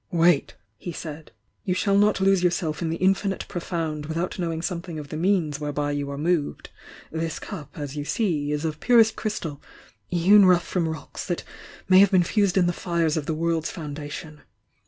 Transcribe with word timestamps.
"Wait!" 0.11 0.55
he 0.79 0.91
said. 0.91 1.31
"You 1.63 1.75
shall 1.75 1.95
not 1.95 2.19
lose 2.19 2.41
yourself 2.41 2.81
in 2.81 2.89
the 2.89 2.95
infinite 2.95 3.47
profound, 3.47 4.07
without 4.07 4.39
knowing 4.39 4.63
something 4.63 4.97
of 4.97 5.09
the 5.09 5.15
means 5.15 5.59
whereby 5.59 5.91
you 5.91 6.09
are 6.09 6.17
moved. 6.17 6.71
This 7.11 7.37
cup, 7.37 7.77
as 7.77 7.95
you 7.95 8.03
see, 8.03 8.51
is 8.51 8.65
of 8.65 8.79
purest 8.79 9.15
crystal, 9.15 9.61
hewn 10.09 10.45
rough 10.45 10.65
from 10.65 10.89
rocks 10.89 11.23
that 11.27 11.43
may 11.87 11.99
have 11.99 12.09
been 12.09 12.23
fused 12.23 12.57
in 12.57 12.65
the 12.65 12.73
fires 12.73 13.15
of 13.15 13.27
the 13.27 13.35
world's 13.35 13.69
foundation. 13.69 14.41